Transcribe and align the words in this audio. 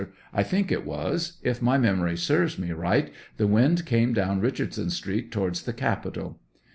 I 0.33 0.41
think 0.41 0.71
it 0.71 0.83
was; 0.83 1.37
if 1.43 1.61
my 1.61 1.77
memory 1.77 2.17
serves 2.17 2.57
me 2.57 2.71
right, 2.71 3.11
the 3.37 3.45
wind 3.45 3.85
came 3.85 4.13
down 4.13 4.41
Eichardson 4.41 4.89
Street 4.89 5.31
towards 5.31 5.61
the 5.61 5.73
capitol. 5.73 6.39